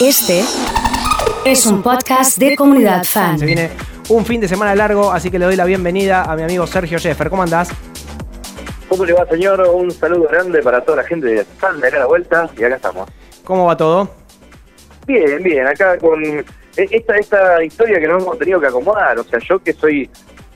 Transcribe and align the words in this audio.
Este 0.00 0.44
es 1.44 1.66
un 1.66 1.82
podcast 1.82 2.38
de 2.38 2.54
comunidad 2.56 3.04
fan. 3.04 3.38
Se 3.38 3.46
viene 3.46 3.70
un 4.08 4.24
fin 4.24 4.40
de 4.40 4.46
semana 4.46 4.74
largo, 4.74 5.10
así 5.10 5.30
que 5.30 5.38
le 5.38 5.44
doy 5.46 5.56
la 5.56 5.64
bienvenida 5.64 6.22
a 6.22 6.36
mi 6.36 6.42
amigo 6.42 6.66
Sergio 6.66 6.98
Jeffer. 6.98 7.28
¿Cómo 7.28 7.42
andás? 7.42 7.70
¿Cómo 8.88 9.04
le 9.04 9.12
va, 9.12 9.26
señor? 9.26 9.60
Un 9.72 9.90
saludo 9.90 10.28
grande 10.28 10.62
para 10.62 10.82
toda 10.82 10.98
la 10.98 11.04
gente 11.04 11.26
de 11.26 11.34
de 11.34 11.42
acá 11.88 11.96
a 11.96 12.00
la 12.00 12.06
vuelta 12.06 12.48
y 12.56 12.64
acá 12.64 12.76
estamos. 12.76 13.08
¿Cómo 13.44 13.66
va 13.66 13.76
todo? 13.76 14.08
Bien, 15.06 15.42
bien, 15.42 15.66
acá 15.66 15.98
con 15.98 16.22
e- 16.24 16.44
esta, 16.76 17.16
esta 17.16 17.64
historia 17.64 17.98
que 17.98 18.06
nos 18.06 18.22
hemos 18.22 18.38
tenido 18.38 18.60
que 18.60 18.66
acomodar. 18.68 19.18
O 19.18 19.24
sea, 19.24 19.40
yo 19.40 19.58
que 19.58 19.72
soy 19.72 20.08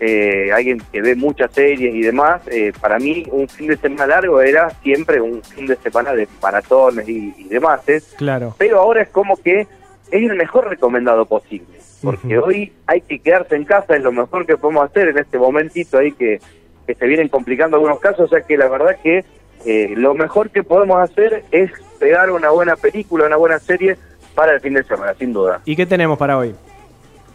eh, 0.04 0.50
alguien 0.52 0.82
que 0.90 1.00
ve 1.00 1.14
muchas 1.14 1.52
series 1.52 1.94
y 1.94 2.02
demás, 2.02 2.42
eh, 2.48 2.72
para 2.80 2.98
mí 2.98 3.24
un 3.30 3.48
fin 3.48 3.68
de 3.68 3.76
semana 3.76 4.06
largo 4.08 4.40
era 4.40 4.68
siempre 4.82 5.20
un 5.20 5.40
fin 5.44 5.66
de 5.66 5.76
semana 5.76 6.12
de 6.12 6.26
maratones 6.42 7.08
y, 7.08 7.32
y 7.38 7.44
demás. 7.44 7.88
¿eh? 7.88 8.02
Claro. 8.16 8.56
Pero 8.58 8.80
ahora 8.80 9.02
es 9.02 9.10
como 9.10 9.36
que 9.36 9.60
es 9.60 9.68
el 10.10 10.34
mejor 10.34 10.68
recomendado 10.68 11.24
posible. 11.26 11.78
Porque 12.02 12.36
hoy 12.36 12.72
hay 12.88 13.02
que 13.02 13.20
quedarse 13.20 13.54
en 13.54 13.64
casa, 13.64 13.94
es 13.94 14.02
lo 14.02 14.10
mejor 14.10 14.44
que 14.44 14.56
podemos 14.56 14.84
hacer 14.84 15.06
en 15.06 15.18
este 15.18 15.38
momentito 15.38 15.98
ahí 15.98 16.10
que, 16.10 16.40
que 16.84 16.94
se 16.96 17.06
vienen 17.06 17.28
complicando 17.28 17.76
algunos 17.76 18.00
casos, 18.00 18.22
o 18.22 18.28
sea 18.28 18.40
que 18.40 18.56
la 18.56 18.68
verdad 18.68 18.96
que 19.00 19.24
eh, 19.64 19.94
lo 19.96 20.14
mejor 20.14 20.50
que 20.50 20.64
podemos 20.64 21.00
hacer 21.00 21.44
es 21.52 21.70
pegar 22.00 22.32
una 22.32 22.50
buena 22.50 22.74
película, 22.74 23.26
una 23.26 23.36
buena 23.36 23.60
serie 23.60 23.96
para 24.34 24.54
el 24.54 24.60
fin 24.60 24.74
de 24.74 24.82
semana, 24.82 25.14
sin 25.14 25.32
duda. 25.32 25.60
¿Y 25.64 25.76
qué 25.76 25.86
tenemos 25.86 26.18
para 26.18 26.36
hoy? 26.38 26.56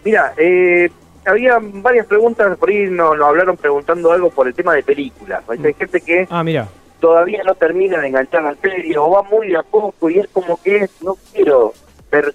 Mira, 0.04 0.34
eh, 0.36 0.90
había 1.27 1.59
varias 1.62 2.05
preguntas, 2.08 2.58
por 2.58 2.70
ahí 2.70 2.90
nos, 2.90 3.17
nos 3.17 3.27
hablaron 3.27 3.58
preguntando 3.58 4.12
algo 4.12 4.30
por 4.30 4.48
el 4.48 4.54
tema 4.54 4.73
de 4.73 4.84
películas. 4.84 5.44
Hay 5.50 5.73
gente 5.73 6.02
que 6.02 6.27
Ah, 6.30 6.44
mira. 6.44 6.67
todavía 7.00 7.44
no 7.44 7.53
termina 7.55 8.00
de 8.00 8.08
enganchar 8.08 8.44
la 8.44 8.55
serie 8.55 8.98
o 8.98 9.09
va 9.12 9.23
muy 9.23 9.53
a 9.55 9.63
poco 9.63 10.09
y 10.09 10.20
es 10.20 10.27
como 10.30 10.62
que 10.62 10.88
no 11.02 11.16
quiero 11.34 11.73
ver 12.12 12.34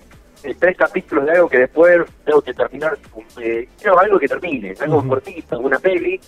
tres 0.59 0.77
capítulos 0.77 1.24
de 1.27 1.32
algo 1.32 1.48
que 1.48 1.59
después 1.59 2.01
tengo 2.24 2.42
que 2.42 2.52
terminar, 2.55 2.98
eh, 3.40 3.68
quiero 3.80 3.99
algo 3.99 4.18
que 4.18 4.29
termine, 4.29 4.74
algo 4.80 5.06
cortito, 5.09 5.54
alguna 5.56 5.79
peli. 5.79 6.21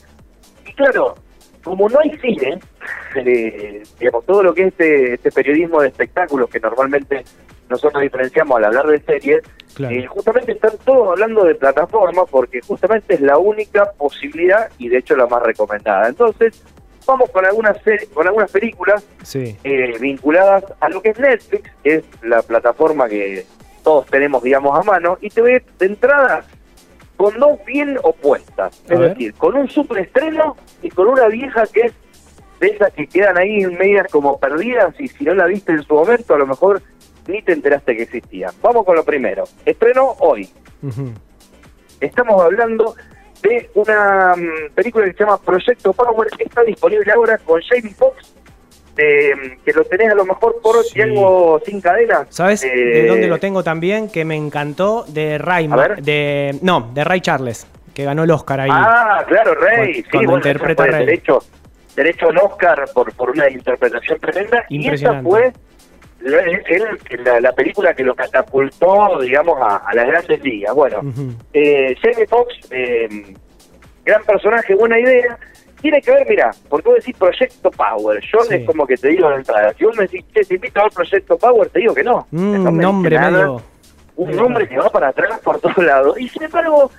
Y 0.67 0.73
claro, 0.75 1.17
como 1.65 1.89
no 1.89 1.99
hay 1.99 2.17
cine, 2.19 2.59
eh, 3.17 3.83
digamos, 3.99 4.25
todo 4.25 4.43
lo 4.43 4.55
que 4.55 4.63
es 4.63 4.69
este, 4.69 5.15
este 5.15 5.33
periodismo 5.33 5.81
de 5.83 5.89
espectáculos 5.89 6.49
que 6.49 6.61
normalmente 6.61 7.25
nosotros 7.69 8.03
diferenciamos 8.03 8.57
al 8.59 8.65
hablar 8.65 8.87
de 8.87 9.01
series, 9.01 9.43
Claro. 9.75 9.95
eh, 9.97 10.07
justamente 10.07 10.53
están 10.53 10.73
todos 10.85 11.09
hablando 11.09 11.45
de 11.45 11.55
plataformas 11.57 12.27
porque 12.31 12.61
justamente 12.61 13.15
es 13.15 13.21
la 13.21 13.39
única 13.39 13.91
posibilidad 13.93 14.71
y 14.79 14.89
de 14.89 14.99
hecho 14.99 15.17
la 15.17 15.27
más 15.27 15.43
recomendada. 15.43 16.09
Entonces, 16.09 16.63
vamos 17.07 17.29
con 17.31 17.45
algunas 17.45 17.83
series, 17.83 18.09
con 18.11 18.27
algunas 18.27 18.51
películas 18.51 19.05
Sí. 19.25 19.57
eh, 19.65 19.97
vinculadas 20.01 20.65
a 20.81 20.89
lo 20.89 21.03
que 21.03 21.11
es 21.11 21.19
Netflix, 21.19 21.71
que 21.83 21.95
es 21.97 22.05
la 22.23 22.43
plataforma 22.43 23.09
que 23.09 23.45
todos 23.83 24.07
tenemos, 24.07 24.43
digamos, 24.43 24.79
a 24.79 24.83
mano, 24.83 25.19
y 25.21 25.29
te 25.29 25.41
voy 25.41 25.61
de 25.79 25.87
entrada 25.87 26.45
con 27.17 27.39
dos 27.39 27.59
bien 27.67 27.99
opuestas, 28.03 28.81
A 28.89 28.95
es 28.95 28.99
ver. 29.01 29.11
decir, 29.11 29.35
con 29.35 29.55
un 29.57 29.69
super 29.69 29.99
estreno 29.99 30.57
y 30.83 30.89
con 30.91 31.09
una 31.09 31.27
vieja 31.29 31.65
que 31.67 31.81
es 31.83 31.93
de 32.61 32.69
esas 32.69 32.93
que 32.93 33.07
quedan 33.07 33.37
ahí 33.37 33.63
en 33.63 33.77
medias 33.77 34.07
como 34.11 34.39
perdidas 34.39 34.95
y 35.01 35.09
si 35.09 35.25
no 35.25 35.35
la 35.35 35.47
viste 35.47 35.73
en 35.73 35.83
su 35.83 35.95
momento 35.95 36.35
a 36.35 36.39
lo 36.39 36.47
mejor 36.47 36.81
ni 37.27 37.43
te 37.43 37.53
enteraste 37.53 37.97
que 37.97 38.03
existía. 38.05 38.51
Vamos 38.63 38.85
con 38.85 38.97
lo 38.97 39.05
primero. 39.05 39.45
Estreno 39.65 40.15
hoy. 40.21 40.49
Estamos 42.01 42.43
hablando 42.43 42.95
de 43.43 43.71
una 43.75 44.35
mm, 44.37 44.73
película 44.75 45.05
que 45.07 45.13
se 45.13 45.19
llama 45.25 45.39
Proyecto 45.41 45.93
Power, 45.93 46.29
que 46.37 46.45
está 46.45 46.63
disponible 46.63 47.11
ahora 47.13 47.39
con 47.39 47.61
Jamie 47.63 47.93
Foxx, 47.95 48.35
eh, 48.97 49.33
que 49.65 49.73
lo 49.73 49.85
tenés 49.85 50.11
a 50.11 50.15
lo 50.15 50.25
mejor 50.25 50.61
por 50.63 50.83
Sí. 50.85 50.95
Tiango 50.95 51.61
sin 51.65 51.81
cadena. 51.81 52.27
¿Sabes 52.31 52.65
Eh, 52.65 52.69
de 52.75 53.07
dónde 53.07 53.27
lo 53.29 53.39
tengo 53.39 53.63
también? 53.63 54.09
Que 54.11 54.25
me 54.25 54.37
encantó 54.37 55.05
de 55.09 55.39
Ray. 55.39 55.69
De, 56.03 56.59
no, 56.63 56.91
de 56.93 57.05
Ray 57.05 57.21
Charles, 57.21 57.67
que 57.95 58.05
ganó 58.05 58.25
el 58.25 58.31
Oscar 58.31 58.61
ahí. 58.61 58.71
Ah, 58.73 59.25
claro, 59.27 59.55
Rey. 59.55 59.77
Cuando- 59.77 59.93
sí, 59.95 60.03
cuando 60.05 60.31
bueno, 60.31 60.47
interpreta. 60.47 60.85
Derecho, 60.85 61.39
derecho 61.97 62.29
al 62.29 62.39
Oscar 62.39 62.85
por, 62.95 63.13
por 63.15 63.31
una 63.31 63.49
interpretación 63.51 64.19
tremenda. 64.21 64.65
Y 64.69 64.89
esa 64.89 65.23
fue 65.23 65.53
la, 66.25 66.41
el- 66.43 67.25
la- 67.25 67.41
la 67.41 67.53
película 67.53 67.95
que 67.95 68.03
lo 68.03 68.15
catapultó, 68.15 69.19
digamos, 69.21 69.59
a, 69.61 69.77
a 69.77 69.95
las 69.95 70.07
grandes 70.07 70.43
ligas. 70.43 70.75
Bueno, 70.75 71.01
Ujú. 71.01 71.33
eh, 71.53 71.95
Jamie 72.03 72.27
Foxx, 72.27 72.55
eh, 72.71 73.35
gran 74.05 74.23
personaje, 74.25 74.75
buena 74.75 74.99
idea. 74.99 75.39
Tiene 75.81 76.01
que 76.01 76.11
ver, 76.13 76.27
mira, 76.29 76.51
porque 76.71 76.89
vos 76.89 76.97
decís 76.99 77.15
Proyecto 77.19 77.71
Power. 77.71 78.21
Yo 78.33 78.41
Sí. 78.45 78.55
es 78.55 78.65
como 78.67 78.87
que 78.87 78.97
te 78.97 79.09
digo 79.09 79.29
de 79.29 79.37
entrada. 79.37 79.73
Si 79.75 79.85
vos 79.85 79.95
me 79.97 80.05
decís, 80.05 80.25
che, 80.33 80.43
te 80.45 80.55
invito 80.55 80.81
a 80.81 80.85
ver 80.85 80.93
Proyecto 80.93 81.37
Power, 81.37 81.69
te 81.69 81.79
digo 81.81 81.95
que 81.95 82.03
no. 82.03 82.27
Mm, 82.31 82.41
me 82.41 82.59
dice 82.59 82.71
nombre 82.73 83.19
medio. 83.19 83.63
Un 84.17 84.31
nombre 84.37 84.69
que 84.69 84.79
va 84.79 84.89
para 84.91 85.09
atrás 85.09 85.39
por 85.41 85.61
todos 85.61 85.77
lados. 85.79 86.19
Y 86.19 86.29
sin 86.29 86.45
embargo, 86.45 86.91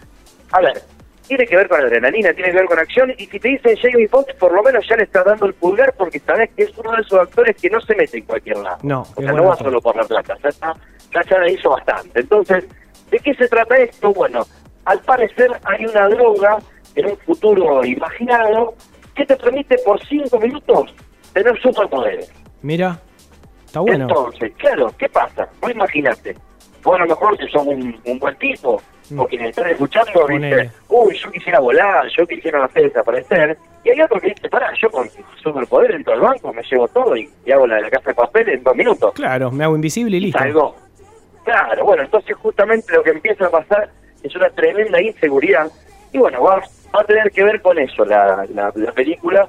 a 0.51 0.61
ver, 0.61 0.81
tiene 1.27 1.45
que 1.45 1.55
ver 1.55 1.67
con 1.67 1.79
adrenalina, 1.81 2.33
tiene 2.33 2.51
que 2.51 2.57
ver 2.57 2.65
con 2.65 2.79
acción. 2.79 3.13
Y 3.17 3.25
si 3.25 3.39
te 3.39 3.49
dicen 3.49 3.77
Jamie 3.77 4.07
Foxx, 4.07 4.33
por 4.35 4.53
lo 4.53 4.63
menos 4.63 4.85
ya 4.87 4.95
le 4.95 5.03
estás 5.03 5.25
dando 5.25 5.45
el 5.45 5.53
pulgar 5.53 5.93
porque 5.97 6.19
sabes 6.19 6.49
que 6.55 6.63
es 6.63 6.77
uno 6.77 6.91
de 6.91 7.01
esos 7.01 7.19
actores 7.19 7.55
que 7.61 7.69
no 7.69 7.81
se 7.81 7.95
mete 7.95 8.17
en 8.17 8.25
cualquier 8.25 8.57
lado. 8.57 8.77
No, 8.83 9.01
O 9.15 9.21
sea, 9.21 9.31
no 9.31 9.43
va 9.45 9.55
solo 9.55 9.81
por 9.81 9.95
la 9.95 10.03
plata, 10.03 10.35
ya, 10.41 10.49
está, 10.49 10.75
ya, 11.13 11.37
la 11.39 11.49
hizo 11.49 11.69
bastante. 11.69 12.19
Entonces, 12.19 12.65
¿de 13.09 13.19
qué 13.19 13.33
se 13.33 13.47
trata 13.47 13.77
esto? 13.77 14.13
Bueno, 14.13 14.45
al 14.85 14.99
parecer 15.01 15.51
hay 15.63 15.85
una 15.85 16.07
droga 16.09 16.57
en 16.95 17.05
un 17.07 17.17
futuro 17.17 17.83
imaginado 17.83 18.75
que 19.15 19.25
te 19.25 19.35
permite 19.35 19.77
por 19.85 19.99
cinco 20.05 20.39
minutos 20.39 20.93
tener 21.33 21.59
superpoderes. 21.59 22.31
Mira, 22.61 22.99
está 23.65 23.79
bueno. 23.79 24.07
Entonces, 24.07 24.53
claro, 24.57 24.93
¿qué 24.97 25.09
pasa? 25.09 25.49
Vos 25.61 25.71
imaginate, 25.71 26.35
vos 26.83 26.95
a 26.95 26.99
lo 26.99 27.07
mejor 27.07 27.37
si 27.37 27.47
sos 27.47 27.65
un, 27.65 27.99
un 28.05 28.19
buen 28.19 28.35
tipo. 28.37 28.81
O 29.17 29.27
quienes 29.27 29.49
están 29.49 29.69
escuchando, 29.69 30.11
Ponele. 30.13 30.63
dice, 30.63 30.71
uy, 30.89 31.17
yo 31.17 31.31
quisiera 31.31 31.59
volar, 31.59 32.07
yo 32.17 32.25
quisiera 32.25 32.63
hacer 32.63 32.83
desaparecer, 32.83 33.57
y 33.83 33.89
hay 33.89 34.01
otro 34.01 34.19
que 34.19 34.29
dice, 34.29 34.49
pará, 34.49 34.71
yo 34.81 34.89
con 34.89 35.07
superpoder 35.41 35.91
entro 35.91 36.13
al 36.13 36.21
banco, 36.21 36.51
me 36.53 36.63
llevo 36.63 36.87
todo 36.87 37.15
y, 37.15 37.29
y 37.45 37.51
hago 37.51 37.67
la 37.67 37.75
de 37.75 37.81
la 37.83 37.89
casa 37.89 38.09
de 38.09 38.15
papel 38.15 38.49
en 38.49 38.63
dos 38.63 38.75
minutos. 38.75 39.13
Claro, 39.13 39.51
me 39.51 39.63
hago 39.63 39.75
invisible 39.75 40.17
y 40.17 40.21
listo. 40.21 40.39
Salgo. 40.39 40.75
Claro, 41.43 41.85
bueno, 41.85 42.03
entonces 42.03 42.35
justamente 42.37 42.91
lo 42.93 43.03
que 43.03 43.11
empieza 43.11 43.45
a 43.45 43.51
pasar 43.51 43.89
es 44.23 44.35
una 44.35 44.49
tremenda 44.49 44.99
inseguridad. 44.99 45.71
Y 46.11 46.17
bueno, 46.17 46.41
va, 46.41 46.55
va 46.95 47.01
a 47.01 47.03
tener 47.03 47.29
que 47.31 47.43
ver 47.43 47.61
con 47.61 47.77
eso 47.77 48.03
la, 48.05 48.47
la, 48.53 48.71
la 48.73 48.91
película, 48.93 49.47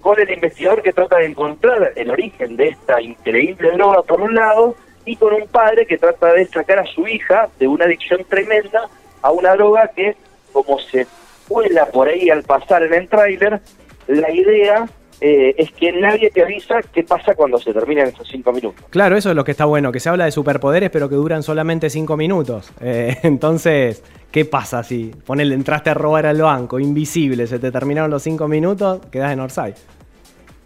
con 0.00 0.18
el 0.18 0.30
investigador 0.30 0.80
que 0.80 0.92
trata 0.92 1.18
de 1.18 1.26
encontrar 1.26 1.92
el 1.96 2.10
origen 2.10 2.56
de 2.56 2.68
esta 2.68 3.00
increíble 3.02 3.72
droga 3.72 4.02
por 4.02 4.20
un 4.22 4.34
lado, 4.34 4.74
y 5.04 5.16
con 5.16 5.34
un 5.34 5.46
padre 5.48 5.86
que 5.86 5.98
trata 5.98 6.32
de 6.32 6.46
sacar 6.46 6.78
a 6.78 6.86
su 6.86 7.06
hija 7.06 7.48
de 7.58 7.68
una 7.68 7.84
adicción 7.84 8.24
tremenda 8.28 8.88
a 9.22 9.30
una 9.30 9.54
droga 9.54 9.90
que, 9.94 10.16
como 10.52 10.78
se 10.78 11.06
vuela 11.48 11.86
por 11.86 12.08
ahí 12.08 12.30
al 12.30 12.42
pasar 12.42 12.82
en 12.82 12.94
el 12.94 13.08
tráiler, 13.08 13.60
la 14.06 14.30
idea 14.30 14.86
eh, 15.20 15.54
es 15.56 15.70
que 15.72 15.92
nadie 15.92 16.30
te 16.30 16.42
avisa 16.42 16.82
qué 16.92 17.02
pasa 17.02 17.34
cuando 17.34 17.58
se 17.58 17.72
terminan 17.72 18.08
esos 18.08 18.28
cinco 18.28 18.52
minutos. 18.52 18.84
Claro, 18.90 19.16
eso 19.16 19.30
es 19.30 19.36
lo 19.36 19.44
que 19.44 19.52
está 19.52 19.64
bueno, 19.64 19.92
que 19.92 20.00
se 20.00 20.08
habla 20.08 20.24
de 20.24 20.32
superpoderes, 20.32 20.90
pero 20.90 21.08
que 21.08 21.14
duran 21.14 21.42
solamente 21.42 21.90
cinco 21.90 22.16
minutos. 22.16 22.72
Eh, 22.86 23.16
entonces, 23.22 24.02
¿qué 24.30 24.44
pasa 24.44 24.82
si 24.82 25.10
ponele, 25.24 25.54
entraste 25.54 25.88
a 25.88 25.94
robar 25.94 26.26
al 26.26 26.42
banco, 26.42 26.78
invisible, 26.78 27.46
se 27.46 27.58
te 27.58 27.72
terminaron 27.72 28.10
los 28.10 28.22
cinco 28.22 28.46
minutos, 28.46 29.00
quedás 29.10 29.32
en 29.32 29.40
Orsay? 29.40 29.74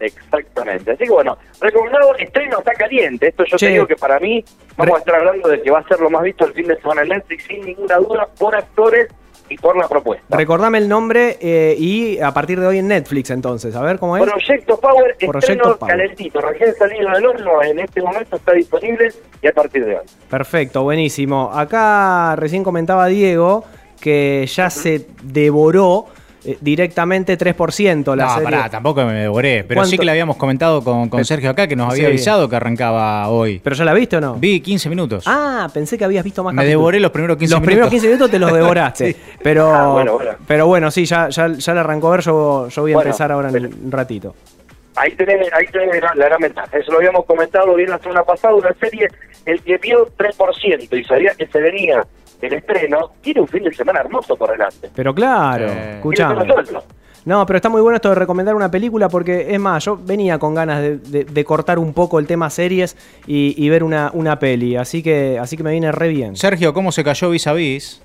Exactamente. 0.00 0.92
Así 0.92 1.04
que 1.04 1.10
bueno, 1.10 1.36
recomendado, 1.60 2.16
estreno 2.16 2.58
está 2.58 2.72
caliente. 2.74 3.28
Esto 3.28 3.44
yo 3.44 3.56
Che. 3.56 3.66
te 3.66 3.72
digo 3.72 3.86
que 3.86 3.96
para 3.96 4.18
mí 4.20 4.44
vamos 4.76 4.96
a 4.96 4.98
estar 4.98 5.14
hablando 5.16 5.48
de 5.48 5.60
que 5.62 5.70
va 5.70 5.80
a 5.80 5.88
ser 5.88 6.00
lo 6.00 6.10
más 6.10 6.22
visto 6.22 6.44
el 6.46 6.52
fin 6.52 6.66
de 6.66 6.76
semana 6.80 7.02
en 7.02 7.08
Netflix 7.08 7.44
sin 7.46 7.64
ninguna 7.64 7.96
duda 7.96 8.28
por 8.38 8.54
actores 8.54 9.08
y 9.50 9.56
por 9.56 9.76
la 9.76 9.88
propuesta. 9.88 10.36
Recordame 10.36 10.76
el 10.78 10.88
nombre 10.88 11.38
eh, 11.40 11.74
y 11.78 12.20
a 12.20 12.32
partir 12.32 12.60
de 12.60 12.66
hoy 12.66 12.78
en 12.78 12.88
Netflix 12.88 13.30
entonces, 13.30 13.74
a 13.74 13.82
ver 13.82 13.98
cómo 13.98 14.16
es. 14.16 14.22
Proyecto 14.22 14.78
Power, 14.78 15.16
Proyecto 15.16 15.38
estreno 15.38 15.76
Power. 15.78 15.96
calentito, 15.96 16.40
recién 16.40 16.74
salido 16.74 17.10
del 17.10 17.26
horno, 17.26 17.62
en 17.62 17.78
este 17.78 18.02
momento 18.02 18.36
está 18.36 18.52
disponible 18.52 19.08
y 19.40 19.46
a 19.46 19.52
partir 19.52 19.86
de 19.86 19.96
hoy. 19.96 20.06
Perfecto, 20.28 20.82
buenísimo. 20.82 21.50
Acá 21.54 22.36
recién 22.36 22.62
comentaba 22.62 23.06
Diego 23.06 23.64
que 24.00 24.46
ya 24.46 24.68
se 24.70 25.06
devoró 25.22 26.06
eh, 26.44 26.56
directamente 26.60 27.36
3% 27.38 28.14
la 28.16 28.24
no, 28.26 28.30
serie. 28.34 28.44
pará, 28.44 28.68
tampoco 28.70 29.04
me 29.04 29.12
devoré. 29.14 29.64
Pero 29.64 29.84
sí 29.84 29.98
que 29.98 30.04
le 30.04 30.10
habíamos 30.12 30.36
comentado 30.36 30.82
con, 30.82 31.08
con 31.08 31.24
Sergio 31.24 31.50
acá 31.50 31.66
que 31.66 31.76
nos 31.76 31.90
había 31.90 32.04
Sí. 32.04 32.06
avisado 32.06 32.48
que 32.48 32.56
arrancaba 32.56 33.28
hoy. 33.28 33.60
¿Pero 33.62 33.76
ya 33.76 33.84
la 33.84 33.92
viste 33.94 34.16
o 34.16 34.20
no? 34.20 34.34
Vi 34.34 34.60
15 34.60 34.88
minutos. 34.88 35.24
Ah, 35.26 35.68
pensé 35.72 35.98
que 35.98 36.04
habías 36.04 36.24
visto 36.24 36.42
más 36.44 36.54
Me 36.54 36.64
devoré 36.64 37.00
los 37.00 37.10
primeros 37.10 37.36
15 37.36 37.54
Los 37.54 37.60
primeros 37.60 37.90
minutos. 37.90 37.90
15 37.92 38.06
minutos 38.06 38.30
te 38.30 38.38
los 38.38 38.52
devoraste. 38.52 39.16
Pero, 39.42 39.74
Ah, 39.74 39.86
bueno, 39.92 40.14
bueno. 40.14 40.30
pero 40.46 40.66
bueno, 40.66 40.90
sí, 40.90 41.04
ya, 41.04 41.28
ya, 41.28 41.48
ya 41.48 41.74
le 41.74 41.80
arrancó 41.80 42.08
a 42.08 42.10
ver. 42.12 42.20
Yo, 42.20 42.68
yo 42.68 42.82
voy 42.82 42.92
a 42.92 42.94
Bueno, 42.96 43.10
empezar 43.10 43.32
ahora 43.32 43.48
en 43.50 43.66
un 43.66 43.90
ratito. 43.92 44.34
Ahí 44.96 45.12
tenés, 45.14 45.52
ahí 45.52 45.66
tenés 45.72 46.02
la, 46.02 46.12
la 46.14 46.24
gran 46.26 46.40
ventaja. 46.40 46.76
Eso 46.76 46.90
lo 46.92 46.98
habíamos 46.98 47.24
comentado 47.24 47.74
bien 47.76 47.88
la 47.90 47.98
semana 47.98 48.24
pasada, 48.24 48.54
una 48.54 48.72
serie, 48.80 49.06
el 49.46 49.62
que 49.62 49.78
vio 49.78 50.08
3% 50.16 50.98
y 50.98 51.04
sabía 51.04 51.32
que 51.34 51.46
se 51.46 51.60
venía 51.60 52.04
el 52.46 52.52
estreno, 52.54 53.12
tiene 53.20 53.40
un 53.40 53.48
fin 53.48 53.64
de 53.64 53.72
semana 53.74 54.00
hermoso 54.00 54.36
por 54.36 54.50
delante. 54.50 54.90
Pero 54.94 55.14
claro, 55.14 55.66
escuchame. 55.66 56.46
suelto. 56.46 56.84
No, 57.24 57.44
pero 57.44 57.56
está 57.58 57.68
muy 57.68 57.82
bueno 57.82 57.96
esto 57.96 58.08
de 58.08 58.14
recomendar 58.14 58.54
una 58.54 58.70
película 58.70 59.08
porque 59.08 59.48
es 59.52 59.58
más, 59.60 59.84
yo 59.84 59.98
venía 60.02 60.38
con 60.38 60.54
ganas 60.54 60.80
de, 60.80 60.96
de- 60.98 61.24
de 61.24 61.44
cortar 61.44 61.78
un 61.78 61.92
poco 61.92 62.18
el 62.18 62.26
tema 62.26 62.48
series 62.48 62.96
y, 63.26 63.54
y 63.62 63.68
ver 63.68 63.82
una, 63.84 64.10
una 64.14 64.38
peli, 64.38 64.76
así 64.76 65.02
que, 65.02 65.38
así 65.38 65.56
que 65.56 65.62
me 65.62 65.72
viene 65.72 65.92
re 65.92 66.08
bien. 66.08 66.36
Sergio, 66.36 66.72
¿cómo 66.72 66.90
se 66.90 67.04
cayó 67.04 67.28
vis 67.30 67.46
a 67.46 67.52
vis? 67.52 68.00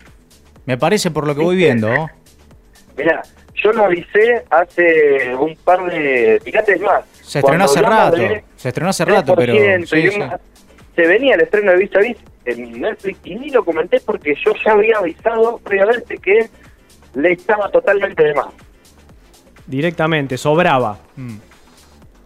Me 0.65 0.77
parece 0.77 1.09
por 1.11 1.25
lo 1.25 1.35
que 1.35 1.41
voy 1.43 1.55
viendo. 1.55 1.87
Mirá, 2.97 3.21
yo 3.55 3.71
lo 3.71 3.85
avisé 3.85 4.43
hace 4.49 5.33
un 5.39 5.55
par 5.63 5.85
de... 5.85 6.41
Fíjate, 6.43 6.73
es 6.73 6.81
más. 6.81 7.03
Se 7.21 7.39
estrenó 7.39 7.63
hace 7.65 7.81
rato. 7.81 8.17
de 8.17 8.43
Se 8.57 8.67
estrenó 8.69 8.89
hace 8.89 9.05
rato, 9.05 9.35
pero. 9.35 9.53
3% 9.53 9.85
sí, 9.85 9.97
y 9.99 10.11
sí. 10.11 10.19
Se 10.95 11.07
venía 11.07 11.35
el 11.35 11.41
estreno 11.41 11.71
de 11.71 11.77
Vis 11.77 11.95
a 11.95 11.99
Vis 11.99 12.17
en 12.45 12.81
Netflix 12.81 13.19
y 13.23 13.35
ni 13.35 13.49
lo 13.49 13.63
comenté 13.63 13.99
porque 14.01 14.35
yo 14.43 14.53
ya 14.63 14.73
había 14.73 14.97
avisado 14.97 15.57
previamente 15.59 16.17
que 16.17 16.49
le 17.15 17.31
estaba 17.33 17.69
totalmente 17.69 18.23
de 18.23 18.33
más. 18.33 18.47
Directamente, 19.65 20.37
sobraba. 20.37 20.99
Mm. 21.15 21.37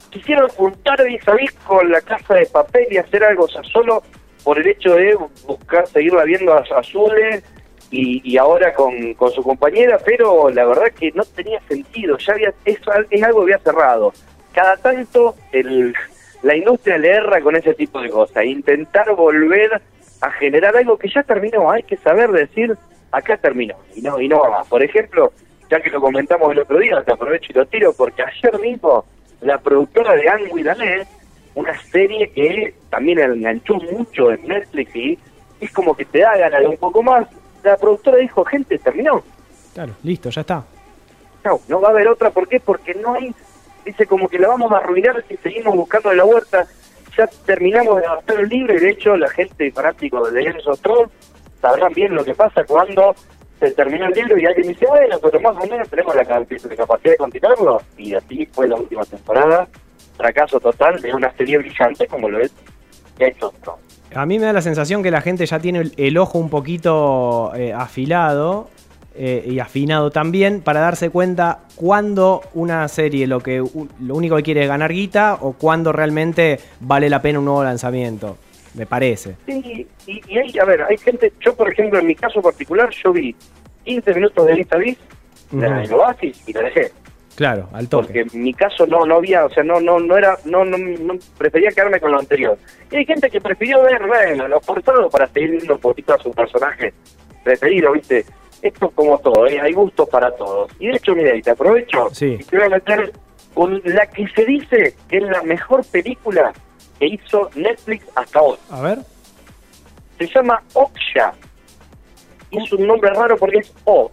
Quisieron 0.10 0.50
juntar 0.50 1.06
Vis 1.06 1.28
a 1.28 1.36
Vis 1.36 1.52
con 1.66 1.92
la 1.92 2.02
casa 2.02 2.34
de 2.34 2.46
papel 2.48 2.88
y 2.92 2.98
hacer 2.98 3.24
algo, 3.24 3.46
o 3.46 3.48
sea, 3.48 3.64
solo 3.64 4.04
por 4.44 4.60
el 4.60 4.68
hecho 4.68 4.96
de 4.96 5.18
buscar 5.46 5.88
seguirla 5.88 6.24
viendo 6.24 6.54
a 6.54 6.64
Azule 6.78 7.44
y, 7.92 8.22
y 8.30 8.38
ahora 8.38 8.74
con, 8.74 9.14
con 9.14 9.32
su 9.32 9.44
compañera, 9.44 10.00
pero 10.04 10.50
la 10.50 10.66
verdad 10.66 10.92
que 10.98 11.12
no 11.12 11.24
tenía 11.24 11.60
sentido, 11.68 12.18
ya 12.18 12.34
había, 12.34 12.54
eso 12.66 12.92
es 13.10 13.24
algo 13.24 13.46
que 13.46 13.54
había 13.54 13.64
cerrado. 13.64 14.14
Cada 14.54 14.78
tanto 14.78 15.36
el, 15.52 15.94
la 16.42 16.56
industria 16.56 16.98
le 16.98 17.10
erra 17.10 17.42
con 17.42 17.56
ese 17.56 17.74
tipo 17.74 18.02
de 18.02 18.10
cosas, 18.10 18.46
intentar 18.46 19.14
volver 19.16 19.82
a 20.22 20.32
generar 20.32 20.76
algo 20.76 20.98
que 20.98 21.10
ya 21.10 21.24
terminó, 21.24 21.70
hay 21.72 21.84
que 21.84 21.98
saber 21.98 22.32
decir, 22.32 22.78
acá 23.12 23.38
terminó, 23.38 23.76
y 23.96 24.02
no, 24.02 24.20
y 24.20 24.28
no 24.28 24.40
va 24.40 24.50
más. 24.50 24.68
Por 24.68 24.84
ejemplo, 24.84 25.32
ya 25.70 25.80
que 25.80 25.90
lo 25.90 26.02
comentamos 26.02 26.52
el 26.52 26.60
otro 26.60 26.80
día, 26.80 27.04
te 27.04 27.14
aprovecho 27.14 27.52
y 27.52 27.56
lo 27.56 27.66
tiro, 27.66 27.94
porque 27.94 28.24
ayer 28.24 28.60
mismo 28.60 29.06
la 29.42 29.58
productora 29.60 30.14
de 30.16 30.30
Anne 30.30 30.50
with 30.52 30.68
an 30.68 30.82
E, 30.82 31.08
una 31.56 31.78
serie 31.80 32.30
que 32.30 32.74
también 32.90 33.20
enganchó 33.20 33.76
mucho 33.76 34.32
en 34.32 34.48
Netflix 34.48 34.96
y 34.96 35.20
es 35.60 35.72
como 35.72 35.96
que 35.96 36.06
te 36.06 36.20
da 36.20 36.38
ganas 36.38 36.62
de 36.62 36.68
un 36.68 36.78
poco 36.78 37.02
más. 37.02 37.28
La 37.64 37.76
productora 37.78 38.18
dijo, 38.18 38.46
gente, 38.46 38.78
terminó. 38.78 39.24
Claro, 39.74 39.94
listo, 40.04 40.30
ya 40.30 40.42
está. 40.42 40.64
No, 41.44 41.60
no 41.68 41.82
va 41.82 41.90
a 41.90 41.92
haber 41.92 42.08
otra. 42.08 42.30
¿Por 42.30 42.48
qué? 42.48 42.60
Porque 42.60 42.94
no 42.94 43.16
hay, 43.16 43.34
dice 43.88 44.06
como 44.06 44.28
que 44.28 44.38
la 44.40 44.48
vamos 44.50 44.72
a 44.72 44.78
arruinar 44.78 45.24
si 45.28 45.36
seguimos 45.38 45.76
buscando 45.76 46.14
la 46.14 46.24
huerta. 46.26 46.66
Ya 47.18 47.28
terminamos 47.46 48.00
de 48.00 48.06
adaptar 48.06 48.40
el 48.40 48.48
libro 48.50 48.76
y 48.76 48.80
de 48.80 48.90
hecho 48.92 49.18
la 49.18 49.28
gente 49.30 49.72
fanática 49.72 50.20
de 50.22 50.56
of 50.68 50.80
Thrones 50.82 51.10
sabrán 51.60 51.92
bien 51.94 52.14
lo 52.14 52.24
que 52.24 52.36
pasa 52.36 52.64
cuando 52.66 53.16
se 53.60 53.72
termina 53.72 54.08
el 54.08 54.14
libro 54.14 54.38
y 54.38 54.46
alguien 54.46 54.68
dice, 54.68 54.86
bueno, 54.86 55.18
pero 55.20 55.40
más 55.40 55.56
o 55.64 55.68
menos 55.68 55.90
tenemos 55.90 56.16
la 56.16 56.24
cap- 56.24 56.48
la 56.52 56.76
capacidad 56.76 57.12
de 57.12 57.18
continuarlo. 57.18 57.82
Y 57.98 58.14
así 58.14 58.46
fue 58.52 58.68
la 58.68 58.76
última 58.76 59.04
temporada. 59.06 59.68
Fracaso 60.16 60.60
total 60.60 61.02
de 61.02 61.14
una 61.14 61.32
serie 61.34 61.58
brillante 61.58 62.06
como 62.08 62.30
lo 62.30 62.40
es 62.40 62.52
of 63.42 63.56
Thrones. 63.62 63.82
A 64.16 64.26
mí 64.26 64.38
me 64.40 64.46
da 64.46 64.54
la 64.54 64.62
sensación 64.62 65.02
que 65.04 65.10
la 65.12 65.22
gente 65.22 65.46
ya 65.46 65.60
tiene 65.60 65.80
el, 65.80 65.94
el 65.98 66.18
ojo 66.18 66.38
un 66.38 66.50
poquito 66.50 67.52
eh, 67.56 67.74
afilado 67.74 68.70
eh, 69.18 69.44
y 69.48 69.60
afinado 69.60 70.12
también 70.12 70.62
para 70.62 70.80
darse 70.80 71.10
cuenta 71.10 71.60
cuándo 71.76 72.42
una 72.54 72.88
serie 72.88 73.26
lo 73.28 73.40
que 73.40 73.58
lo 74.00 74.16
único 74.16 74.36
que 74.36 74.44
quiere 74.44 74.64
es 74.64 74.68
ganar 74.68 74.92
guita 74.94 75.38
o 75.42 75.54
cuándo 75.54 75.92
realmente 75.92 76.60
vale 76.80 77.10
la 77.10 77.22
pena 77.22 77.40
un 77.40 77.46
nuevo 77.46 77.64
lanzamiento. 77.64 78.38
Me 78.76 78.86
parece. 78.86 79.36
Sí, 79.48 79.88
y, 80.06 80.22
y 80.28 80.38
hay, 80.38 80.60
a 80.60 80.66
ver, 80.66 80.84
hay 80.84 80.98
gente, 80.98 81.34
yo 81.40 81.56
por 81.56 81.72
ejemplo, 81.72 82.00
en 82.00 82.06
mi 82.06 82.14
caso 82.14 82.42
particular, 82.42 82.90
yo 83.04 83.12
vi 83.12 83.36
15 83.86 84.14
minutos 84.14 84.46
de 84.46 84.56
la 84.56 84.78
Ujú. 85.52 85.60
del 85.62 85.94
Oasis, 85.94 86.44
y 86.46 86.54
la 86.54 86.62
dejé. 86.62 86.92
Claro, 87.36 87.70
al 87.72 87.88
toque. 87.88 88.06
Porque 88.26 88.38
en 88.38 88.44
mi 88.44 88.54
caso 88.54 88.86
no 88.88 89.06
no 89.06 89.16
había, 89.16 89.46
o 89.46 89.50
sea, 89.50 89.64
no 89.64 89.80
no 89.80 90.00
no 90.00 90.18
era, 90.18 90.38
no, 90.46 90.66
no, 90.66 90.78
no 90.78 91.14
prefería 91.38 91.70
quedarme 91.70 92.00
con 92.00 92.12
lo 92.12 92.20
anterior. 92.20 92.58
Y 92.92 92.98
hay 92.98 93.06
gente 93.06 93.30
que 93.30 93.40
prefirió 93.40 93.82
ver, 93.84 94.06
bueno, 94.08 94.48
lo 94.48 94.60
forzado 94.60 95.10
para 95.10 95.28
seguir 95.28 95.52
viendo 95.52 95.76
un 95.76 95.80
poquito 95.80 96.14
a 96.16 96.18
su 96.18 96.32
personaje 96.32 96.94
preferido, 97.44 97.92
¿viste? 97.94 98.26
Esto 98.62 98.90
como 98.92 99.18
todo, 99.20 99.46
¿eh? 99.48 99.60
hay 99.62 99.74
gustos 99.74 100.10
para 100.10 100.36
todos. 100.36 100.72
Y 100.80 100.88
de 100.88 100.98
hecho, 100.98 101.14
mira, 101.16 101.36
y 101.36 101.42
te 101.42 101.52
aprovecho 101.52 102.10
Sí. 102.12 102.38
y 102.40 102.44
te 102.44 102.58
voy 102.58 102.66
a 102.66 102.70
meter 102.70 103.14
con 103.54 103.82
la 103.86 104.06
que 104.08 104.28
se 104.30 104.46
dice 104.46 104.96
que 105.08 105.18
es 105.18 105.24
la 105.24 105.42
mejor 105.44 105.86
película 105.86 106.54
que 107.00 107.06
hizo 107.08 107.50
Netflix 107.56 108.06
hasta 108.16 108.42
hoy. 108.42 108.58
A 108.72 108.82
ver. 108.82 109.00
Se 110.18 110.28
llama 110.28 110.62
Oksha. 110.74 111.34
Y 112.50 112.64
es 112.64 112.72
un 112.74 112.88
nombre 112.88 113.12
raro 113.12 113.38
porque 113.38 113.60
es 113.60 113.74
O, 113.84 114.10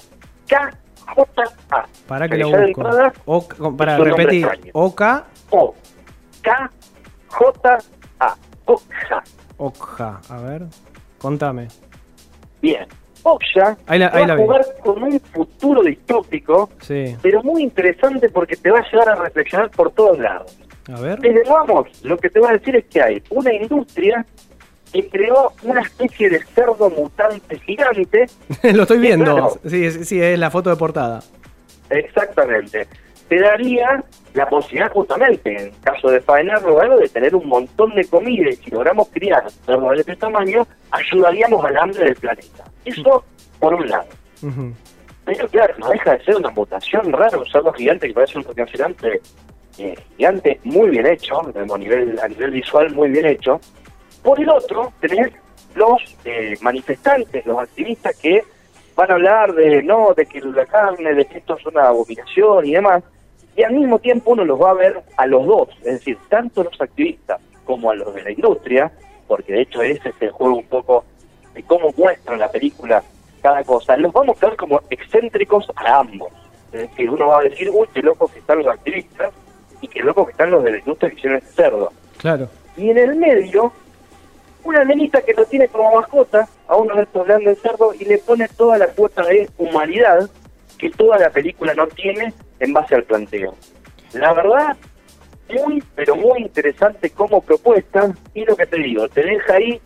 K, 0.47 0.71
J, 1.15 1.43
A. 1.71 1.87
Para 2.07 2.29
que 2.29 2.43
O 2.45 2.49
sea, 2.49 2.59
lo 2.61 2.67
busco. 2.67 2.81
entrada, 2.83 3.13
Oca- 3.25 3.57
para 3.77 3.97
es 3.97 4.01
repetir. 4.05 4.45
extraño. 4.47 4.71
Oka, 4.75 5.25
O, 5.51 5.75
K, 6.43 6.71
J, 7.29 7.79
A. 8.21 8.35
Oksha. 8.67 9.23
Okja. 9.57 10.21
A 10.29 10.37
ver. 10.39 10.63
Contame. 11.19 11.69
Bien. 12.61 12.87
Oksha 13.25 13.77
va 13.89 14.35
a 14.35 14.37
jugar 14.37 14.65
con 14.83 15.03
un 15.03 15.19
futuro 15.19 15.83
distópico, 15.83 16.71
pero 17.23 17.43
muy 17.43 17.63
interesante 17.63 18.29
porque 18.29 18.55
te 18.57 18.71
va 18.71 18.79
a 18.79 18.91
llevar 18.91 19.09
a 19.09 19.15
reflexionar 19.17 19.71
por 19.71 19.91
todos 19.93 20.19
lados. 20.19 20.57
A 20.93 21.01
ver. 21.01 21.19
Desde 21.19 21.43
vamos, 21.49 21.89
lo 22.05 22.19
que 22.19 22.29
te 22.29 22.39
voy 22.39 22.51
a 22.51 22.53
decir 22.53 22.77
es 22.77 22.85
que 22.85 23.03
hay 23.03 23.23
una 23.31 23.53
industria 23.53 24.25
que 24.93 25.09
creó 25.09 25.53
una 25.63 25.81
especie 25.81 26.29
de 26.31 26.45
cerdo 26.55 26.91
mutante 26.91 27.59
gigante 27.61 28.27
lo 28.75 28.83
estoy 28.83 28.99
viendo. 28.99 29.25
claro. 29.25 29.59
Sí, 29.67 29.91
sí, 30.05 30.21
es 30.21 30.39
la 30.39 30.51
foto 30.51 30.71
de 30.71 30.77
portada. 30.77 31.23
Exactamente. 31.91 32.87
Te 33.29 33.41
daría 33.41 34.05
la 34.35 34.49
posibilidad 34.49 34.93
justamente, 34.93 35.57
en 35.57 35.73
caso 35.83 36.11
de 36.11 36.21
faenarlo 36.21 36.75
o 36.75 36.81
algo, 36.81 36.99
de 36.99 37.09
tener 37.09 37.35
un 37.35 37.49
montón 37.49 37.95
de 37.95 38.05
comida 38.05 38.51
y 38.51 38.57
si 38.57 38.71
logramos 38.71 39.09
criar 39.09 39.49
cerdos 39.65 39.91
de 39.93 40.01
este 40.01 40.17
tamaño, 40.17 40.67
ayudaríamos 40.91 41.65
al 41.65 41.77
hambre 41.79 42.05
del 42.05 42.17
planeta. 42.17 42.65
Eso 42.85 43.25
por 43.59 43.75
un 43.75 43.89
lado. 43.89 44.09
Pero 45.25 45.49
claro, 45.49 45.75
no 45.79 45.89
deja 45.89 46.17
de 46.17 46.25
ser 46.25 46.37
una 46.37 46.51
mutación 46.51 47.13
rara, 47.13 47.39
un 47.39 47.47
cerdo 47.47 47.73
gigante 47.73 48.09
que 48.09 48.15
parece 48.15 48.39
un 48.39 48.45
rinoceronte 48.45 49.21
eh, 49.79 49.95
gigante 50.17 50.61
muy 50.65 50.91
bien 50.91 51.07
hecho, 51.07 51.41
a 51.41 51.79
nivel, 51.79 52.19
a 52.21 52.29
nivel 52.29 52.51
visual 52.51 52.95
muy 52.95 53.09
bien 53.11 53.27
hecho. 53.27 53.61
Por 54.23 54.41
el 54.41 54.49
otro, 54.49 54.93
tenés 55.01 55.33
los 55.75 56.17
eh, 56.25 56.57
manifestantes, 56.61 57.45
los 57.47 57.59
activistas 57.59 58.17
que 58.17 58.45
van 58.95 59.11
a 59.11 59.15
hablar 59.15 59.53
de 59.55 59.83
no, 59.83 60.15
de 60.15 60.27
que 60.27 60.41
la 60.41 60.67
carne, 60.67 61.15
de 61.15 61.25
que 61.25 61.39
esto 61.39 61.57
es 61.59 61.67
una 61.67 61.89
abominación 61.89 62.65
y 62.67 62.73
demás. 62.73 63.03
Y 63.57 63.63
al 63.63 63.75
mismo 63.75 63.99
tiempo 63.99 64.33
uno 64.33 64.45
los 64.45 64.61
va 64.61 64.71
a 64.71 64.75
ver 64.75 65.03
a 65.17 65.27
los 65.27 65.47
dos, 65.47 65.69
es 65.79 65.95
decir, 65.95 66.19
tanto 66.29 66.65
los 66.65 66.81
activistas 66.81 67.41
como 67.65 67.91
a 67.91 67.95
los 67.95 68.15
de 68.15 68.23
la 68.23 68.31
industria, 68.33 68.93
porque 69.29 69.53
de 69.53 69.63
hecho 69.63 69.83
ese 69.83 70.09
es 70.09 70.15
el 70.21 70.31
juego 70.31 70.57
un 70.57 70.67
poco 70.67 71.05
de 71.55 71.63
cómo 71.63 71.93
muestra 71.97 72.37
la 72.37 72.51
película 72.51 73.03
cada 73.43 73.63
cosa. 73.63 73.97
Los 73.97 74.13
vamos 74.13 74.43
a 74.43 74.47
ver 74.47 74.57
como 74.57 74.81
excéntricos 74.91 75.71
a 75.77 75.99
ambos. 76.01 76.33
Es 76.73 76.91
decir, 76.91 77.09
uno 77.09 77.29
va 77.29 77.41
a 77.41 77.43
decir, 77.43 77.71
uy, 77.73 77.87
qué 77.95 78.03
loco 78.03 78.27
que 78.27 78.41
están 78.41 78.59
los 78.59 78.67
activistas 78.67 79.33
y 79.81 79.87
qué 79.87 80.01
loco 80.01 80.27
que 80.27 80.33
están 80.33 80.51
los 80.51 80.65
de 80.65 80.73
la 80.73 80.79
industria 80.79 81.11
que 81.11 81.17
hicieron 81.17 81.39
este 81.39 81.53
cerdo. 81.63 81.93
Claro. 82.19 82.49
Y 82.77 82.91
en 82.91 82.99
el 82.99 83.15
medio, 83.15 83.73
una 84.65 84.83
nenita 84.83 85.23
que 85.23 85.35
lo 85.35 85.45
tiene 85.45 85.69
como 85.69 85.95
mascota 85.95 86.49
a 86.67 86.77
uno 86.77 86.97
de 86.97 87.03
estos 87.03 87.27
grandes 87.27 87.61
cerdos 87.61 88.01
y 88.01 88.05
le 88.05 88.19
pone 88.19 88.49
toda 88.49 88.79
la 88.79 88.89
cuota 88.89 89.23
de 89.25 89.49
humanidad 89.59 90.29
que 90.79 90.91
toda 90.91 91.19
la 91.19 91.31
película 91.31 91.75
no 91.75 91.87
tiene 91.87 92.33
en 92.61 92.73
base 92.73 92.95
al 92.95 93.05
planteo. 93.05 93.55
La 94.13 94.33
verdad, 94.33 94.77
muy, 95.53 95.83
pero 95.95 96.17
muy 96.17 96.43
interesante 96.43 97.11
como 97.11 97.41
propuesta 97.41 98.13
y 98.33 98.45
lo 98.45 98.57
que 98.57 98.67
te 98.67 98.79
digo, 98.79 99.09
te 99.09 99.23
deja 99.23 99.55
ahí 99.55 99.81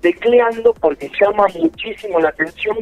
tecleando 0.00 0.74
porque 0.74 1.10
llama 1.20 1.46
muchísimo 1.54 2.20
la 2.20 2.30
atención 2.30 2.78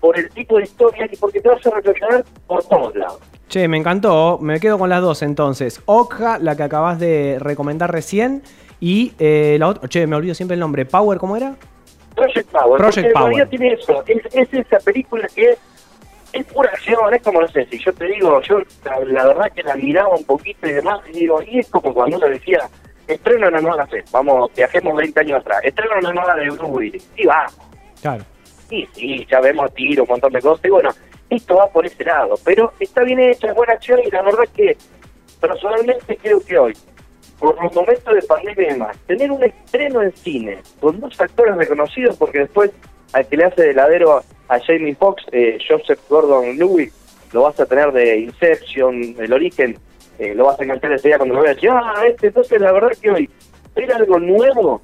por 0.00 0.18
el 0.18 0.28
tipo 0.30 0.58
de 0.58 0.64
historia 0.64 1.08
y 1.10 1.16
porque 1.16 1.40
te 1.40 1.48
vas 1.48 1.66
a 1.66 1.70
reflexionar 1.70 2.24
por 2.46 2.62
todos 2.64 2.94
lados. 2.94 3.20
Che, 3.48 3.68
me 3.68 3.76
encantó. 3.76 4.38
Me 4.40 4.58
quedo 4.60 4.78
con 4.78 4.90
las 4.90 5.00
dos 5.00 5.22
entonces. 5.22 5.80
Okja, 5.86 6.38
la 6.38 6.56
que 6.56 6.62
acabas 6.62 6.98
de 6.98 7.38
recomendar 7.40 7.92
recién. 7.92 8.42
Y 8.80 9.12
eh, 9.18 9.56
la 9.58 9.68
otra. 9.68 9.88
Che, 9.88 10.06
me 10.06 10.16
olvido 10.16 10.34
siempre 10.34 10.54
el 10.54 10.60
nombre. 10.60 10.84
Power, 10.84 11.18
¿cómo 11.18 11.36
era? 11.36 11.54
Project 12.14 12.50
Power. 12.50 12.78
Project 12.78 13.12
Power. 13.12 13.48
tiene 13.48 13.74
eso. 13.74 14.02
Es, 14.06 14.34
es 14.34 14.52
esa 14.52 14.78
película 14.78 15.26
que 15.34 15.56
es 16.34 16.44
pura 16.46 16.70
acción. 16.70 17.14
Es 17.14 17.22
como, 17.22 17.40
no 17.40 17.48
sé, 17.48 17.66
si 17.70 17.78
yo 17.78 17.92
te 17.92 18.06
digo, 18.06 18.40
yo 18.42 18.58
la, 18.84 18.98
la 19.00 19.26
verdad 19.28 19.52
que 19.54 19.62
la 19.62 19.74
miraba 19.76 20.14
un 20.14 20.24
poquito 20.24 20.66
y 20.66 20.72
demás, 20.72 21.00
y 21.08 21.20
digo, 21.20 21.40
y 21.42 21.60
es 21.60 21.68
como 21.70 21.94
cuando 21.94 22.16
uno 22.16 22.28
decía, 22.28 22.58
estreno 23.06 23.48
una 23.48 23.60
nueva 23.60 23.86
fe, 23.86 24.02
vamos, 24.10 24.50
viajemos 24.56 24.96
20 24.96 25.20
años 25.20 25.40
atrás, 25.40 25.60
estreno 25.62 25.92
una 26.00 26.12
nueva 26.12 26.34
de 26.34 26.50
Bruce 26.50 26.64
Willis. 26.64 27.10
Y 27.16 27.26
va, 27.26 27.46
Claro. 28.02 28.24
y 28.70 28.86
sí, 28.92 29.26
ya 29.30 29.40
vemos 29.40 29.72
tiro, 29.74 30.02
un 30.02 30.08
montón 30.10 30.32
de 30.32 30.40
cosas, 30.40 30.64
y 30.64 30.70
bueno, 30.70 30.90
esto 31.30 31.56
va 31.56 31.68
por 31.68 31.86
ese 31.86 32.04
lado, 32.04 32.34
pero 32.44 32.72
está 32.80 33.02
bien 33.02 33.20
hecha, 33.20 33.48
es 33.48 33.54
buena 33.54 33.74
acción, 33.74 34.00
y 34.04 34.10
la 34.10 34.22
verdad 34.22 34.44
que 34.54 34.76
personalmente 35.40 36.16
creo 36.22 36.40
que 36.44 36.58
hoy, 36.58 36.72
por 37.38 37.62
los 37.62 37.74
momentos 37.74 38.14
de 38.14 38.22
pandemia 38.22 38.62
y 38.68 38.72
demás, 38.72 38.96
tener 39.06 39.30
un 39.30 39.42
estreno 39.42 40.02
en 40.02 40.12
cine 40.16 40.58
con 40.80 41.00
dos 41.00 41.20
actores 41.20 41.56
reconocidos, 41.56 42.16
porque 42.16 42.40
después 42.40 42.70
al 43.12 43.26
que 43.28 43.36
le 43.36 43.44
hace 43.44 43.62
de 43.62 43.70
heladero 43.70 44.22
a 44.48 44.60
Jamie 44.60 44.94
Foxx, 44.94 45.24
eh, 45.32 45.58
Joseph 45.66 46.00
Gordon-Levitt, 46.08 46.92
lo 47.32 47.42
vas 47.42 47.58
a 47.58 47.66
tener 47.66 47.92
de 47.92 48.18
Inception, 48.18 49.16
el 49.18 49.32
origen, 49.32 49.76
eh, 50.18 50.34
lo 50.34 50.46
vas 50.46 50.60
a 50.60 50.62
enganchar 50.62 50.92
ese 50.92 51.08
día 51.08 51.16
cuando 51.16 51.34
lo 51.34 51.42
veas. 51.42 51.58
Ah, 51.70 52.04
este, 52.08 52.28
entonces 52.28 52.60
la 52.60 52.72
verdad 52.72 52.90
que 53.00 53.10
hoy 53.10 53.30
ver 53.74 53.92
algo 53.92 54.18
nuevo 54.20 54.80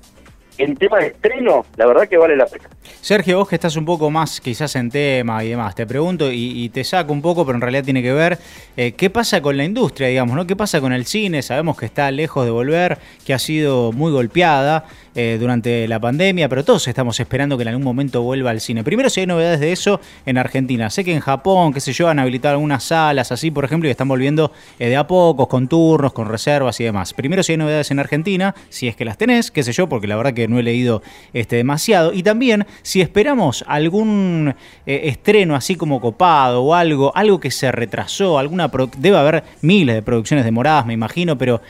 en 0.59 0.77
tema 0.77 0.99
de 0.99 1.07
estreno, 1.09 1.65
la 1.77 1.87
verdad 1.87 2.09
que 2.09 2.19
vale 2.19 2.37
la 2.37 2.47
pena. 2.47 2.69
Sergio, 3.01 3.39
vos 3.39 3.49
que 3.49 3.55
estás 3.55 3.77
un 3.77 3.87
poco 3.87 4.11
más 4.11 4.41
quizás 4.41 4.77
en 4.77 4.91
tema 4.91 5.43
y 5.43 5.51
demás, 5.51 5.75
te 5.75 5.87
pregunto 5.87 6.31
y, 6.31 6.69
te 6.69 6.85
saco 6.85 7.13
un 7.13 7.23
poco, 7.23 7.47
pero 7.47 7.57
en 7.57 7.63
realidad 7.63 7.85
tiene 7.85 8.03
que 8.03 8.13
ver, 8.13 8.39
eh, 8.77 8.93
¿qué 8.93 9.09
pasa 9.09 9.41
con 9.41 9.57
la 9.57 9.65
industria, 9.65 10.09
digamos, 10.09 10.37
no? 10.37 10.47
¿Qué 10.47 10.57
pasa 10.57 10.81
con 10.81 10.93
el 10.93 11.07
cine? 11.07 11.41
Sabemos 11.41 11.79
que 11.79 11.87
está 11.87 12.11
lejos 12.11 12.45
de 12.45 12.51
volver, 12.51 12.99
que 13.25 13.33
ha 13.33 13.39
sido 13.39 13.93
muy 13.93 14.13
golpeada 14.13 14.85
eh, 15.15 15.39
durante 15.41 15.89
la 15.89 15.99
pandemia, 15.99 16.49
pero 16.49 16.65
todos 16.65 16.87
estamos 16.87 17.19
esperando 17.19 17.57
que 17.57 17.63
en 17.63 17.69
algún 17.69 17.83
momento 17.83 18.23
vuelva 18.23 18.51
al 18.51 18.61
cine. 18.61 18.85
Primero, 18.85 19.11
si 19.11 19.21
hay 19.21 19.27
novedades 19.27 19.59
de 19.59 19.73
eso 19.73 20.01
en 20.25 20.39
Argentina. 20.39 20.89
Sé 20.89 21.05
que 21.05 21.13
en 21.13 21.21
Japón, 21.21 21.73
qué 21.73 21.81
sé 21.81 21.93
yo, 21.93 22.09
han 22.09 22.21
habilitado 22.21 22.55
algunas 22.55 22.85
salas 22.85 23.33
así, 23.33 23.51
por 23.51 23.65
ejemplo, 23.65 23.89
y 23.89 23.91
están 23.91 24.07
volviendo 24.07 24.53
eh, 24.79 24.89
de 24.89 24.97
a 24.97 25.07
pocos, 25.07 25.49
con 25.49 25.67
turnos, 25.67 26.13
con 26.13 26.29
reservas 26.29 26.79
y 26.79 26.85
demás. 26.85 27.13
Primero, 27.13 27.43
si 27.43 27.53
hay 27.53 27.59
novedades 27.59 27.91
en 27.91 27.99
Argentina, 27.99 28.55
si 28.69 28.87
es 28.87 28.95
que 28.95 29.05
las 29.05 29.19
tenés, 29.19 29.51
qué 29.51 29.63
sé 29.65 29.73
yo, 29.73 29.89
porque 29.89 30.07
la 30.07 30.17
verdad 30.17 30.33
que 30.33 30.47
no 30.47 30.59
he 30.59 30.63
leído 30.63 31.03
este, 31.33 31.57
demasiado. 31.57 32.13
Y 32.13 32.23
también, 32.23 32.67
si 32.83 33.01
esperamos 33.01 33.65
algún 33.67 34.55
eh, 34.87 35.01
estreno 35.05 35.57
así 35.57 35.75
como 35.75 36.01
copado 36.01 36.63
o 36.63 36.75
algo, 36.75 37.11
algo 37.17 37.41
que 37.41 37.51
se 37.51 37.73
retrasó, 37.73 38.39
alguna 38.39 38.71
debe 38.97 39.17
haber 39.17 39.43
miles 39.63 39.97
de 39.97 40.03
producciones 40.03 40.45
demoradas, 40.45 40.87
me 40.87 40.95
imagino, 40.95 41.37
pero 41.37 41.61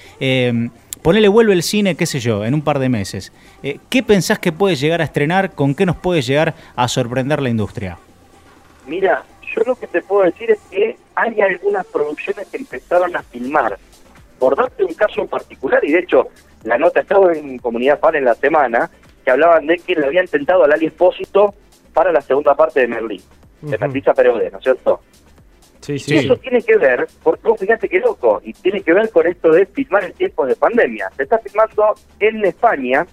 ponele 1.02 1.28
vuelve 1.28 1.52
el 1.52 1.62
cine, 1.62 1.94
qué 1.94 2.06
sé 2.06 2.20
yo, 2.20 2.44
en 2.44 2.54
un 2.54 2.62
par 2.62 2.78
de 2.78 2.88
meses. 2.88 3.32
Eh, 3.62 3.78
¿Qué 3.88 4.02
pensás 4.02 4.38
que 4.38 4.52
puede 4.52 4.76
llegar 4.76 5.00
a 5.00 5.04
estrenar? 5.04 5.52
¿Con 5.52 5.74
qué 5.74 5.86
nos 5.86 5.96
puede 5.96 6.22
llegar 6.22 6.54
a 6.76 6.88
sorprender 6.88 7.40
la 7.40 7.48
industria? 7.48 7.98
Mira, 8.86 9.24
yo 9.54 9.62
lo 9.66 9.74
que 9.76 9.86
te 9.86 10.02
puedo 10.02 10.24
decir 10.24 10.50
es 10.50 10.58
que 10.70 10.96
hay 11.14 11.40
algunas 11.40 11.86
producciones 11.86 12.46
que 12.48 12.58
empezaron 12.58 13.14
a 13.16 13.22
filmar. 13.22 13.78
Por 14.38 14.56
darte 14.56 14.84
un 14.84 14.94
caso 14.94 15.20
en 15.20 15.28
particular, 15.28 15.84
y 15.84 15.92
de 15.92 15.98
hecho 16.00 16.28
la 16.64 16.78
nota 16.78 17.00
estaba 17.00 17.32
en 17.32 17.58
Comunidad 17.58 17.98
Fan 17.98 18.16
en 18.16 18.24
la 18.24 18.34
semana, 18.34 18.90
que 19.24 19.30
hablaban 19.30 19.66
de 19.66 19.78
que 19.78 19.94
le 19.94 20.06
habían 20.06 20.26
tentado 20.26 20.64
al 20.64 20.72
Ali 20.72 20.86
Espósito 20.86 21.54
para 21.92 22.12
la 22.12 22.20
segunda 22.20 22.54
parte 22.54 22.80
de 22.80 22.88
Merlín, 22.88 23.22
de 23.60 23.78
Patricia 23.78 24.14
Perode, 24.14 24.50
¿no 24.50 24.58
es 24.58 24.64
cierto? 24.64 25.00
Sí, 25.80 25.98
sí. 25.98 26.14
Y 26.14 26.18
eso 26.18 26.36
tiene 26.36 26.62
que 26.62 26.76
ver, 26.76 27.06
porque 27.22 27.48
vos 27.48 27.58
fíjate 27.58 27.88
qué 27.88 28.00
loco, 28.00 28.40
y 28.44 28.52
tiene 28.52 28.82
que 28.82 28.92
ver 28.92 29.10
con 29.10 29.26
esto 29.26 29.50
de 29.50 29.66
filmar 29.66 30.04
en 30.04 30.12
tiempos 30.12 30.48
de 30.48 30.56
pandemia. 30.56 31.10
Se 31.16 31.22
está 31.22 31.38
filmando 31.38 31.94
en 32.18 32.44
España, 32.44 33.06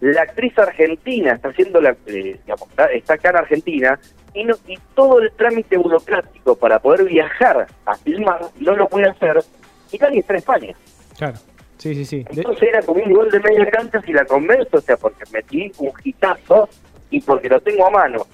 la 0.00 0.22
actriz 0.22 0.58
argentina 0.58 1.34
está 1.34 1.50
haciendo 1.50 1.80
la, 1.80 1.96
eh, 2.06 2.40
digamos, 2.44 2.68
está, 2.92 3.14
acá 3.14 3.30
en 3.30 3.36
Argentina, 3.36 4.00
y, 4.34 4.44
no, 4.44 4.54
y 4.66 4.76
todo 4.94 5.20
el 5.20 5.30
trámite 5.32 5.76
burocrático 5.76 6.56
para 6.56 6.80
poder 6.80 7.04
viajar 7.04 7.66
a 7.86 7.94
filmar 7.96 8.40
no 8.58 8.74
lo 8.74 8.88
puede 8.88 9.08
hacer, 9.08 9.38
y 9.92 9.98
nadie 9.98 10.20
está 10.20 10.32
en 10.32 10.38
España. 10.38 10.74
Claro. 11.16 11.38
Sí, 11.82 11.94
sí, 11.96 12.04
sí. 12.04 12.24
Entonces 12.30 12.68
era 12.68 12.80
como 12.82 13.02
un 13.02 13.12
gol 13.12 13.28
de 13.28 13.40
media 13.40 13.68
cancha 13.68 14.00
si 14.02 14.12
la 14.12 14.24
convenzo, 14.24 14.76
o 14.76 14.80
sea, 14.80 14.96
porque 14.96 15.24
metí 15.32 15.72
un 15.78 15.90
hitazo 16.04 16.68
y 17.10 17.20
porque 17.20 17.48
lo 17.48 17.60
tengo 17.60 17.86
a 17.86 17.90
mano. 17.90 18.24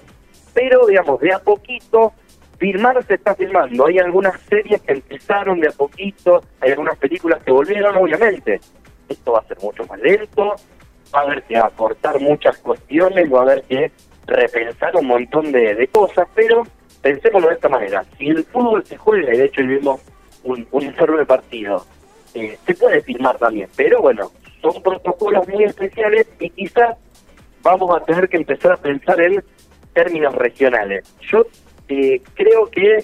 Pero, 0.53 0.85
digamos, 0.85 1.19
de 1.19 1.33
a 1.33 1.39
poquito, 1.39 2.13
filmar 2.59 3.03
se 3.05 3.15
está 3.15 3.33
filmando. 3.35 3.87
Hay 3.87 3.97
algunas 3.97 4.39
series 4.41 4.81
que 4.81 4.93
empezaron 4.93 5.59
de 5.59 5.69
a 5.69 5.71
poquito, 5.71 6.43
hay 6.59 6.71
algunas 6.71 6.97
películas 6.97 7.41
que 7.43 7.51
volvieron, 7.51 7.95
obviamente. 7.95 8.59
Esto 9.07 9.31
va 9.31 9.39
a 9.39 9.47
ser 9.47 9.57
mucho 9.59 9.85
más 9.85 9.99
lento, 9.99 10.55
va 11.13 11.19
a 11.19 11.23
haber 11.23 11.43
que 11.43 11.57
acortar 11.57 12.19
muchas 12.19 12.57
cuestiones, 12.59 13.33
va 13.33 13.39
a 13.39 13.41
haber 13.43 13.63
que 13.63 13.91
repensar 14.27 14.95
un 14.95 15.07
montón 15.07 15.51
de, 15.51 15.89
cosas, 15.91 16.27
pero 16.35 16.63
pensémoslo 17.01 17.47
de 17.47 17.55
esta 17.55 17.69
manera. 17.69 18.05
Si 18.17 18.27
el 18.27 18.43
fútbol 18.43 18.85
se 18.85 18.97
juega, 18.97 19.33
y 19.33 19.37
de 19.37 19.45
hecho 19.45 19.61
vimos 19.63 20.01
un, 20.43 20.67
un 20.71 20.83
informe 20.83 21.25
partido, 21.25 21.85
eh, 22.35 22.57
se 22.65 22.75
puede 22.75 23.01
filmar 23.01 23.37
también, 23.37 23.69
pero 23.75 24.01
bueno, 24.01 24.31
son 24.61 24.83
protocolos 24.83 25.47
muy 25.47 25.63
especiales 25.63 26.27
y 26.39 26.49
quizás 26.51 26.95
vamos 27.63 27.95
a 27.95 28.05
tener 28.05 28.29
que 28.29 28.37
empezar 28.37 28.73
a 28.73 28.77
pensar 28.77 29.19
en 29.21 29.43
términos 29.93 30.35
regionales. 30.35 31.03
Yo 31.21 31.45
eh, 31.89 32.21
creo 32.33 32.67
que 32.67 33.03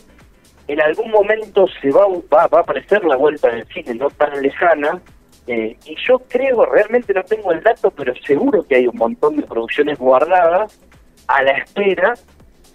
en 0.67 0.81
algún 0.81 1.11
momento 1.11 1.67
se 1.81 1.91
va, 1.91 2.07
va, 2.33 2.43
a 2.43 2.61
aparecer 2.61 3.03
la 3.03 3.15
vuelta 3.15 3.49
del 3.49 3.67
cine, 3.67 3.95
no 3.95 4.09
tan 4.09 4.41
lejana, 4.41 5.01
eh, 5.47 5.75
y 5.85 5.95
yo 6.07 6.19
creo, 6.27 6.65
realmente 6.65 7.13
no 7.13 7.23
tengo 7.23 7.51
el 7.51 7.61
dato, 7.61 7.91
pero 7.91 8.13
seguro 8.25 8.63
que 8.63 8.75
hay 8.75 8.87
un 8.87 8.97
montón 8.97 9.35
de 9.35 9.43
producciones 9.43 9.99
guardadas 9.99 10.79
a 11.27 11.43
la 11.43 11.51
espera 11.51 12.13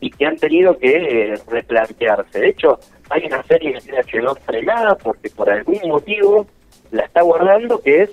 y 0.00 0.11
que 0.11 0.26
han 0.26 0.37
tenido 0.37 0.79
que 0.79 1.38
replantearse. 1.49 2.38
De 2.38 2.49
hecho, 2.49 2.79
hay 3.11 3.26
una 3.26 3.43
serie 3.43 3.75
que 3.75 3.81
tiene 3.81 4.00
HBO 4.00 4.35
frenada 4.37 4.97
porque 4.97 5.31
por 5.31 5.50
algún 5.50 5.81
motivo 5.88 6.47
la 6.93 7.05
está 7.05 7.23
guardando, 7.23 7.81
que 7.81 8.02
es 8.02 8.11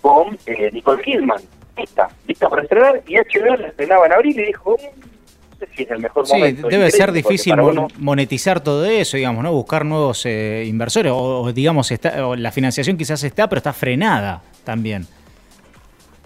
con 0.00 0.36
eh, 0.46 0.70
Nicole 0.72 1.02
Kidman. 1.02 1.42
Lista, 1.76 2.08
lista 2.26 2.48
para 2.48 2.62
estrenar, 2.62 3.02
y 3.06 3.16
HBO 3.16 3.56
la 3.56 3.68
estrenaba 3.68 4.06
en 4.06 4.12
abril 4.12 4.38
y 4.38 4.46
dijo, 4.46 4.76
mm, 4.76 5.13
sé 5.54 5.68
si 5.74 5.82
es 5.82 5.90
el 5.90 5.98
mejor 6.00 6.26
sí, 6.26 6.40
debe 6.40 6.90
ser 6.90 7.12
difícil 7.12 7.54
monetizar 7.98 8.62
todo 8.62 8.84
eso, 8.84 9.16
digamos, 9.16 9.42
¿no? 9.42 9.52
Buscar 9.52 9.84
nuevos 9.84 10.24
eh, 10.26 10.64
inversores, 10.66 11.12
o, 11.14 11.52
digamos, 11.52 11.90
está, 11.90 12.26
o 12.26 12.36
la 12.36 12.50
financiación 12.52 12.96
quizás 12.96 13.22
está, 13.24 13.48
pero 13.48 13.58
está 13.58 13.72
frenada 13.72 14.42
también. 14.64 15.06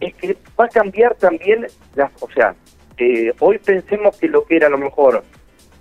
Es 0.01 0.15
que 0.15 0.37
va 0.59 0.67
a 0.67 0.69
cambiar 0.69 1.15
también, 1.15 1.67
las, 1.95 2.11
o 2.21 2.31
sea, 2.31 2.55
eh, 2.99 3.33
hoy 3.41 3.59
pensemos 3.59 4.17
que 4.17 4.29
lo 4.29 4.45
que 4.45 4.57
era 4.57 4.67
a 4.67 4.71
lo 4.71 4.79
mejor 4.79 5.25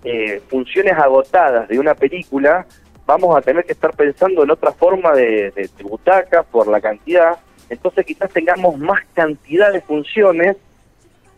eh, 0.03 0.41
funciones 0.49 0.93
agotadas 0.93 1.67
de 1.67 1.79
una 1.79 1.95
película, 1.95 2.65
vamos 3.05 3.35
a 3.35 3.41
tener 3.41 3.65
que 3.65 3.73
estar 3.73 3.95
pensando 3.95 4.43
en 4.43 4.51
otra 4.51 4.71
forma 4.71 5.13
de, 5.13 5.51
de, 5.51 5.69
butacas 5.83 6.45
por 6.45 6.67
la 6.67 6.79
cantidad. 6.79 7.37
Entonces 7.69 8.05
quizás 8.05 8.31
tengamos 8.31 8.77
más 8.77 9.01
cantidad 9.13 9.71
de 9.73 9.81
funciones 9.81 10.57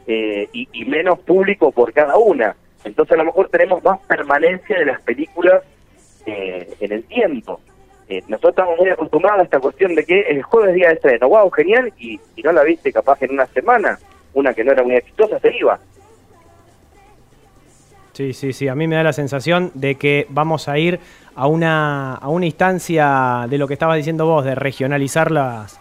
eh, 0.08 0.50
y, 0.54 0.86
menos 0.86 1.20
público 1.20 1.72
por 1.72 1.94
cada 1.94 2.18
una. 2.18 2.56
Entonces 2.84 3.14
a 3.14 3.18
lo 3.18 3.26
mejor 3.26 3.50
tenemos 3.50 3.84
más 3.84 4.00
permanencia 4.08 4.78
de 4.78 4.86
las 4.86 5.02
películas 5.02 5.64
eh, 6.26 6.76
en 6.80 6.92
el 6.92 7.04
tiempo. 7.04 7.60
nosotros 8.28 8.52
estamos 8.52 8.78
muy 8.78 8.90
acostumbrados 8.90 9.42
a 9.42 9.44
esta 9.44 9.60
cuestión 9.60 9.96
de 9.96 10.06
que 10.06 10.22
el 10.22 10.42
jueves 10.42 10.74
día 10.76 10.88
de 10.88 10.96
estreno, 10.96 11.30
wow, 11.30 11.50
genial, 11.52 11.94
y 11.98 12.20
si 12.36 12.42
no 12.42 12.52
la 12.52 12.64
viste 12.64 12.92
capaz 12.92 13.22
en 13.22 13.32
una 13.32 13.46
semana, 13.48 14.00
una 14.34 14.54
que 14.54 14.64
no 14.64 14.72
era 14.72 14.84
muy 14.84 14.96
exitosa 14.96 15.40
se 15.40 15.56
iba. 15.56 15.80
Sí, 18.20 18.34
sí, 18.34 18.52
sí. 18.52 18.68
A 18.68 18.76
mí 18.76 18.86
me 18.86 18.98
da 18.98 19.04
la 19.04 19.14
sensación 19.14 19.72
de 19.76 19.96
que 19.96 20.26
vamos 20.28 20.68
a 20.68 20.78
ir 20.78 21.00
a 21.36 21.48
una, 21.48 22.16
a 22.16 22.28
una 22.28 22.48
instancia 22.48 23.46
de 23.50 23.58
lo 23.58 23.66
que 23.66 23.76
estabas 23.76 23.96
diciendo 23.96 24.26
vos, 24.26 24.44
de 24.44 24.56
regionalizar 24.56 25.32
las, 25.32 25.80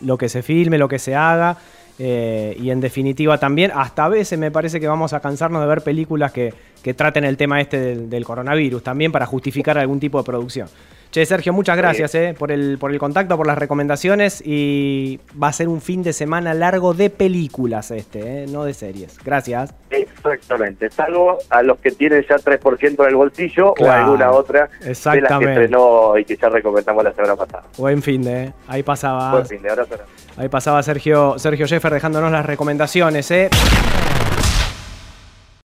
lo 0.00 0.16
que 0.16 0.30
se 0.30 0.42
filme, 0.42 0.78
lo 0.78 0.88
que 0.88 0.98
se 0.98 1.14
haga. 1.14 1.58
Eh, 1.98 2.56
y 2.60 2.70
en 2.70 2.80
definitiva 2.80 3.38
también, 3.38 3.72
hasta 3.74 4.04
a 4.04 4.08
veces 4.08 4.38
me 4.38 4.50
parece 4.50 4.78
que 4.78 4.86
vamos 4.86 5.12
a 5.12 5.20
cansarnos 5.20 5.60
de 5.60 5.68
ver 5.68 5.82
películas 5.82 6.32
que, 6.32 6.54
que 6.82 6.94
traten 6.94 7.24
el 7.24 7.36
tema 7.36 7.60
este 7.60 7.96
del, 7.96 8.24
coronavirus, 8.24 8.82
también 8.82 9.10
para 9.10 9.26
justificar 9.26 9.78
algún 9.78 9.98
tipo 9.98 10.18
de 10.18 10.24
producción. 10.24 10.68
Che, 11.10 11.24
Sergio, 11.24 11.54
muchas 11.54 11.76
gracias 11.76 12.14
eh, 12.14 12.34
por, 12.38 12.52
el, 12.52 12.76
por 12.78 12.92
el 12.92 12.98
contacto, 12.98 13.36
por 13.36 13.46
las 13.46 13.56
recomendaciones 13.56 14.42
y 14.44 15.18
va 15.42 15.48
a 15.48 15.52
ser 15.52 15.68
un 15.68 15.80
fin 15.80 16.02
de 16.02 16.12
semana 16.12 16.52
largo 16.52 16.92
de 16.92 17.08
películas 17.08 17.90
este, 17.90 18.44
eh, 18.44 18.46
no 18.46 18.64
de 18.64 18.74
series. 18.74 19.18
Gracias. 19.24 19.74
Exactamente, 19.90 20.90
salvo 20.90 21.38
a 21.48 21.62
los 21.62 21.78
que 21.78 21.92
tienen 21.92 22.24
ya 22.28 22.36
3% 22.36 23.02
en 23.02 23.08
el 23.08 23.16
bolsillo 23.16 23.72
o 23.78 23.90
alguna 23.90 24.32
otra 24.32 24.68
de 24.80 25.20
las 25.20 25.38
que 25.38 25.44
estrenó 25.44 26.18
y 26.18 26.24
que 26.26 26.36
ya 26.36 26.50
recomendamos 26.50 27.02
la 27.02 27.12
semana 27.12 27.36
pasada. 27.36 27.64
Buen 27.78 28.02
fin 28.02 28.22
de, 28.22 28.44
eh. 28.44 28.52
ahí 28.66 28.82
pasaba. 28.82 29.32
Buen 29.32 29.46
fin 29.46 29.62
de, 29.62 29.70
ahora 29.70 29.86
Ahí 30.36 30.48
pasaba 30.48 30.82
Sergio, 30.82 31.38
Sergio 31.38 31.66
Jeffer 31.66 31.92
dejándonos 31.92 32.30
las 32.30 32.44
recomendaciones, 32.44 33.30
¿eh? 33.30 33.48